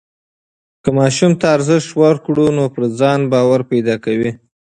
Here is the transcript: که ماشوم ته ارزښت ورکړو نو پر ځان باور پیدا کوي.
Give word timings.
که 0.83 0.89
ماشوم 0.99 1.31
ته 1.39 1.45
ارزښت 1.55 1.89
ورکړو 2.01 2.45
نو 2.57 2.63
پر 2.73 2.83
ځان 2.99 3.19
باور 3.31 3.61
پیدا 3.71 3.95
کوي. 4.05 4.31